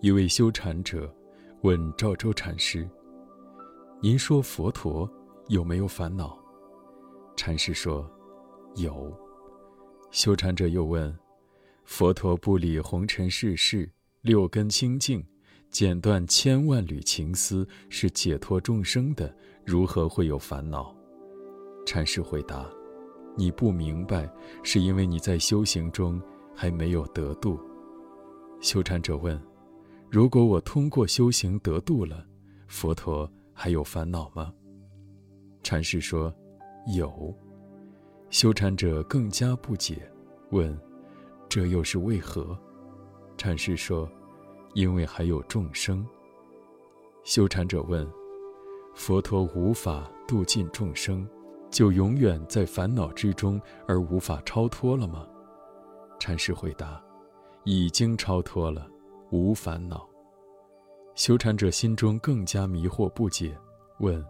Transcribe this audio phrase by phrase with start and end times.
[0.00, 1.12] 一位修禅者
[1.62, 2.88] 问赵州禅师
[4.00, 5.10] ：“您说佛陀
[5.48, 6.38] 有没有烦恼？”
[7.36, 8.08] 禅师说
[8.76, 9.12] ：“有。”
[10.12, 11.12] 修禅者又问
[11.84, 13.90] ：“佛陀不理红尘世事，
[14.20, 15.26] 六根清净，
[15.68, 19.34] 剪断千万缕情丝，是解脱众生的，
[19.64, 20.94] 如何会有烦恼？”
[21.84, 22.70] 禅师回答
[23.36, 26.22] ：“你不明白，是因为你在修行中
[26.54, 27.58] 还没有得度。”
[28.62, 29.36] 修禅者问。
[30.10, 32.24] 如果我通过修行得度了，
[32.66, 34.52] 佛陀还有烦恼吗？
[35.62, 36.34] 禅师说
[36.96, 37.34] ：“有。”
[38.30, 40.10] 修禅者更加不解，
[40.50, 40.74] 问
[41.46, 42.58] ：“这又是为何？”
[43.36, 44.10] 禅师说
[44.72, 46.06] ：“因为还有众生。”
[47.22, 48.10] 修禅者问
[48.94, 51.28] ：“佛陀无法度尽众生，
[51.70, 55.28] 就永远在烦恼之中而无法超脱了吗？”
[56.18, 57.02] 禅师回答
[57.64, 58.90] ：“已经超脱了。”
[59.30, 60.08] 无烦恼。
[61.14, 63.52] 修禅者心中更加迷惑不解，
[63.98, 64.24] 问：“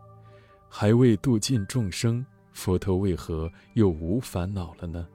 [0.71, 5.07] 还未度尽众生，佛陀为何又无烦恼了呢？”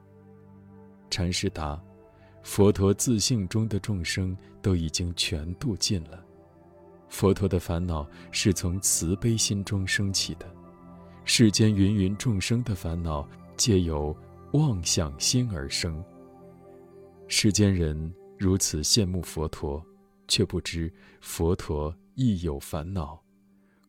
[1.09, 1.81] 禅师答
[2.43, 6.23] ：“佛陀自性中的众生都已经全度尽了。
[7.09, 10.45] 佛陀的烦恼是从慈悲心中升起的。
[11.25, 13.27] 世间芸芸众生的烦恼，
[13.57, 14.15] 皆由
[14.51, 16.03] 妄想心而生。
[17.27, 19.85] 世间人。”如此羡慕佛陀，
[20.27, 23.21] 却不知佛陀亦有烦恼。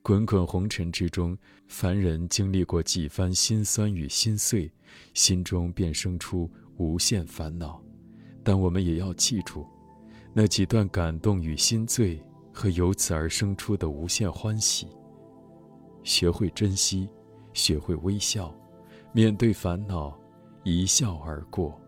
[0.03, 4.71] 滚滚红尘之中，凡人经历过几番心酸与心碎，
[5.15, 7.83] 心中便生出无限烦恼。
[8.43, 9.67] 但我们也要记住，
[10.35, 12.23] 那几段感动与心醉，
[12.53, 14.89] 和由此而生出的无限欢喜。
[16.03, 17.09] 学会珍惜，
[17.55, 18.55] 学会微笑，
[19.13, 20.15] 面对烦恼，
[20.65, 21.81] 一笑而过。